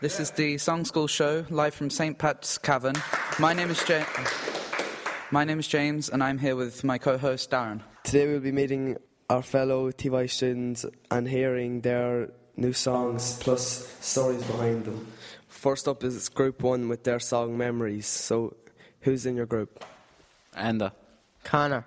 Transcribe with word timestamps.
This 0.00 0.18
is 0.18 0.30
the 0.30 0.56
Song 0.56 0.86
School 0.86 1.06
show 1.06 1.44
live 1.50 1.74
from 1.74 1.90
St. 1.90 2.16
Pat's 2.16 2.56
Cavan. 2.56 2.94
My 3.38 3.52
name 3.52 3.68
is 3.68 3.84
James. 3.84 4.06
My 5.30 5.44
name 5.44 5.58
is 5.58 5.68
James, 5.68 6.08
and 6.08 6.24
I'm 6.24 6.38
here 6.38 6.56
with 6.56 6.82
my 6.82 6.96
co-host 6.96 7.50
Darren. 7.50 7.82
Today 8.02 8.26
we'll 8.26 8.40
be 8.40 8.50
meeting 8.50 8.96
our 9.28 9.42
fellow 9.42 9.90
TY 9.90 10.24
students 10.24 10.86
and 11.10 11.28
hearing 11.28 11.82
their 11.82 12.30
new 12.56 12.72
songs 12.72 13.38
plus 13.40 13.94
stories 14.00 14.42
behind 14.44 14.86
them. 14.86 15.06
First 15.48 15.86
up 15.86 16.02
is 16.02 16.30
Group 16.30 16.62
One 16.62 16.88
with 16.88 17.04
their 17.04 17.20
song 17.20 17.58
Memories. 17.58 18.06
So, 18.06 18.56
who's 19.02 19.26
in 19.26 19.36
your 19.36 19.44
group? 19.44 19.84
Enda. 20.56 20.92
Connor. 21.44 21.84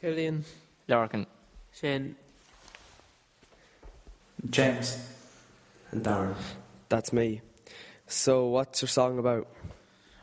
Killian. 0.00 0.46
Larkin. 0.88 1.26
Shane. 1.74 2.16
James. 4.48 5.06
And 5.90 6.02
Darren. 6.02 6.34
That's 6.92 7.10
me. 7.10 7.40
So, 8.06 8.48
what's 8.48 8.82
your 8.82 8.88
song 8.90 9.18
about? 9.18 9.48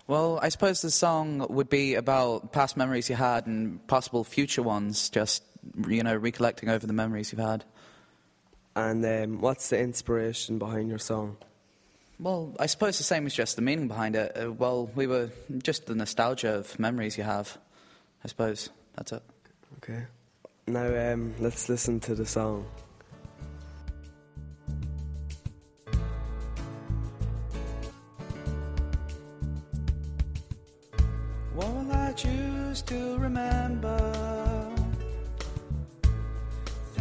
Well, 0.05 0.40
I 0.40 0.50
suppose 0.50 0.84
the 0.84 0.92
song 0.92 1.48
would 1.50 1.68
be 1.68 1.95
about 1.95 2.52
past 2.52 2.78
memories 2.78 3.09
you 3.09 3.16
had 3.16 3.48
and 3.48 3.86
possible 3.88 4.23
future 4.23 4.62
ones. 4.62 5.09
Just 5.09 5.42
you 5.88 6.04
know, 6.04 6.16
recollecting 6.16 6.70
over 6.70 6.86
the 6.86 6.94
memories 6.94 7.32
you've 7.32 7.42
had. 7.42 7.66
And 8.76 9.04
um, 9.04 9.42
what's 9.42 9.70
the 9.70 9.80
inspiration 9.80 10.59
behind 10.59 10.90
your 10.90 11.00
song? 11.00 11.38
Well, 12.20 12.54
I 12.59 12.68
suppose 12.68 13.00
the 13.00 13.04
same 13.04 13.26
as 13.26 13.34
just 13.34 13.56
the 13.56 13.64
meaning 13.64 13.88
behind 13.88 14.16
it. 14.16 14.38
Uh, 14.38 14.52
well, 14.52 14.92
we 14.94 15.08
were 15.08 15.31
just 15.64 15.88
the 15.88 15.95
nostalgia 15.95 16.54
of 16.54 16.78
memories 16.78 17.17
you 17.17 17.23
have. 17.23 17.58
I 18.23 18.28
suppose 18.28 18.70
that's 18.95 19.12
it. 19.12 19.23
Okay. 19.78 20.03
Now 20.67 21.14
um, 21.14 21.34
let's 21.40 21.67
listen 21.67 22.00
to 22.02 22.14
the 22.14 22.28
song. 22.28 22.67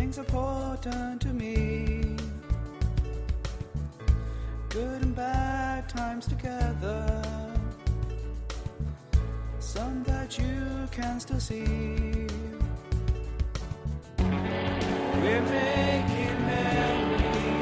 Things 0.08 0.16
important 0.16 1.20
to 1.20 1.28
me. 1.34 2.16
Good 4.70 5.02
and 5.02 5.14
bad 5.14 5.86
times 5.90 6.26
together. 6.26 7.22
Some 9.58 10.02
that 10.04 10.38
you 10.38 10.88
can 10.90 11.20
still 11.20 11.38
see. 11.38 12.26
We're 14.16 15.42
making 15.42 16.38
memories. 16.46 17.52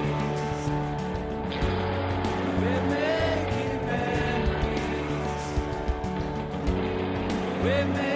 We're 2.60 2.86
making 2.94 3.86
memories. 3.90 5.42
We're 7.64 7.86
making 7.86 8.15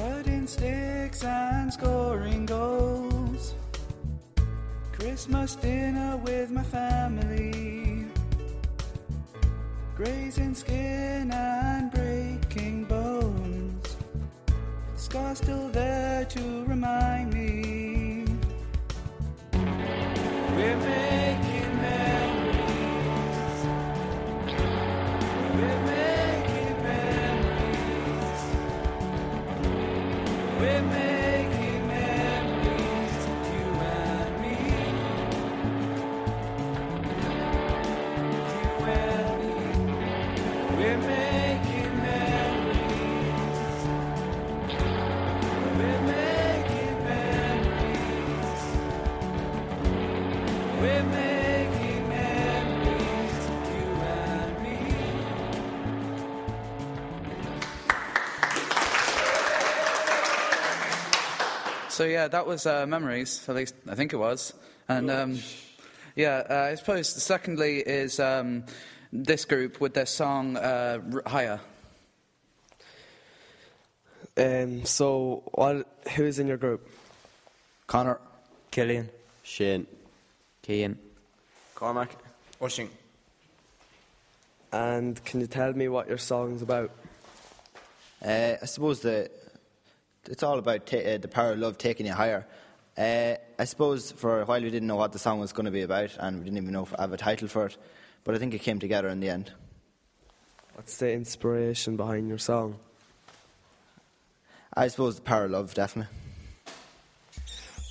Cutting 0.00 0.46
sticks 0.46 1.22
and 1.24 1.70
scoring 1.70 2.46
goals. 2.46 3.54
Christmas 4.92 5.56
dinner 5.56 6.16
with 6.24 6.50
my 6.50 6.62
family 6.62 8.06
grazing 9.94 10.54
skin 10.54 11.30
and 11.30 11.90
breaking 11.92 12.84
bones. 12.84 13.98
Scars 14.96 15.36
still 15.36 15.68
there 15.68 16.24
to 16.24 16.64
remind 16.64 17.34
me. 17.34 18.24
We're 20.56 20.80
So 62.00 62.06
yeah, 62.06 62.28
that 62.28 62.46
was 62.46 62.64
uh, 62.64 62.86
memories. 62.86 63.46
At 63.46 63.56
least 63.56 63.74
I 63.86 63.94
think 63.94 64.14
it 64.14 64.16
was. 64.16 64.54
And 64.88 65.10
um, 65.10 65.38
yeah, 66.16 66.42
uh, 66.48 66.70
I 66.72 66.74
suppose. 66.76 67.08
Secondly, 67.08 67.80
is 67.80 68.18
um, 68.18 68.64
this 69.12 69.44
group 69.44 69.82
with 69.82 69.92
their 69.92 70.06
song 70.06 70.56
uh, 70.56 71.00
"Higher." 71.26 71.60
Um, 74.38 74.86
so, 74.86 75.42
what? 75.52 75.86
Who's 76.16 76.38
in 76.38 76.46
your 76.46 76.56
group? 76.56 76.88
Connor. 77.86 78.18
Killian. 78.70 79.10
Shane. 79.42 79.86
Cian. 80.70 80.96
Cormac. 81.74 82.10
Oisín. 82.60 82.88
And 84.72 85.22
can 85.24 85.40
you 85.40 85.48
tell 85.48 85.72
me 85.72 85.88
what 85.88 86.08
your 86.08 86.18
song's 86.18 86.62
about? 86.62 86.92
Uh, 88.24 88.54
I 88.62 88.66
suppose 88.66 89.00
the 89.00 89.30
it's 90.26 90.44
all 90.44 90.58
about 90.58 90.86
ta- 90.86 90.98
uh, 90.98 91.18
the 91.18 91.26
power 91.26 91.52
of 91.52 91.58
love 91.58 91.76
taking 91.76 92.06
you 92.06 92.12
higher. 92.12 92.46
Uh, 92.96 93.34
I 93.58 93.64
suppose 93.64 94.12
for 94.12 94.42
a 94.42 94.44
while 94.44 94.62
we 94.62 94.70
didn't 94.70 94.86
know 94.86 94.96
what 94.96 95.12
the 95.12 95.18
song 95.18 95.40
was 95.40 95.52
going 95.52 95.64
to 95.64 95.72
be 95.72 95.82
about, 95.82 96.16
and 96.20 96.38
we 96.38 96.44
didn't 96.44 96.58
even 96.58 96.72
know 96.72 96.84
if 96.84 96.94
I 96.96 97.00
have 97.02 97.12
a 97.12 97.16
title 97.16 97.48
for 97.48 97.66
it. 97.66 97.76
But 98.22 98.36
I 98.36 98.38
think 98.38 98.54
it 98.54 98.60
came 98.60 98.78
together 98.78 99.08
in 99.08 99.18
the 99.18 99.30
end. 99.30 99.52
What's 100.74 100.98
the 100.98 101.12
inspiration 101.12 101.96
behind 101.96 102.28
your 102.28 102.38
song? 102.38 102.78
I 104.74 104.86
suppose 104.86 105.16
the 105.16 105.22
power 105.22 105.46
of 105.46 105.50
love, 105.50 105.74
definitely. 105.74 106.14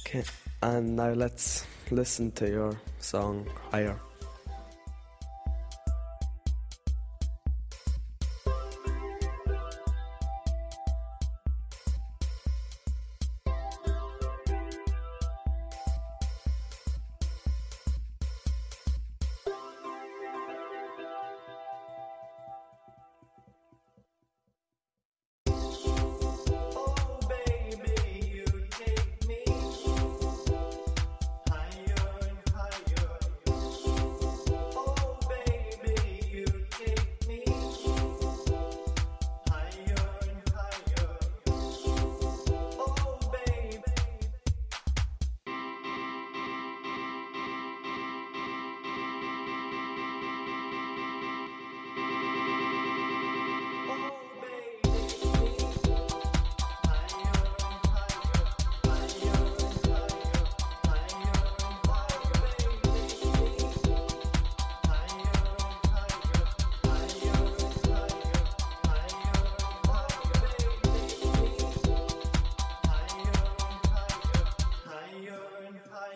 Okay. 0.06 0.24
And 0.62 0.96
now 0.96 1.12
let's 1.12 1.66
listen 1.92 2.32
to 2.34 2.50
your 2.50 2.80
song 3.00 3.46
Higher. 3.72 4.00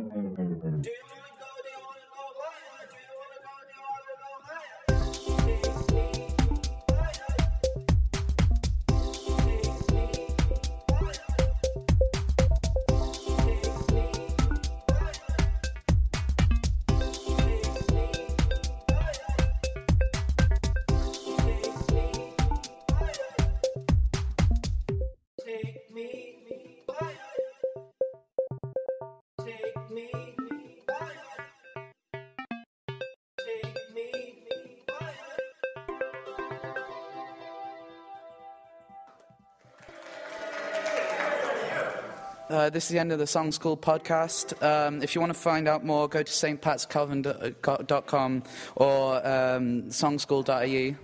Uh, 42.51 42.69
this 42.69 42.83
is 42.83 42.89
the 42.89 42.99
end 42.99 43.13
of 43.13 43.19
the 43.19 43.25
Song 43.25 43.49
School 43.53 43.77
podcast. 43.77 44.61
Um, 44.61 45.01
if 45.01 45.15
you 45.15 45.21
want 45.21 45.33
to 45.33 45.39
find 45.39 45.69
out 45.69 45.85
more, 45.85 46.09
go 46.09 46.21
to 46.21 46.29
stpatscavan.com 46.29 48.43
or 48.75 49.15
um, 49.25 49.83
songschool.ie. 49.83 50.97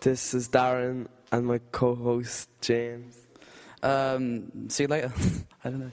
This 0.00 0.32
is 0.32 0.48
Darren 0.48 1.06
and 1.32 1.46
my 1.46 1.60
co-host 1.72 2.48
James. 2.62 3.14
Um, 3.82 4.70
see 4.70 4.84
you 4.84 4.88
later. 4.88 5.12
I 5.64 5.68
don't 5.68 5.80
know. 5.80 5.90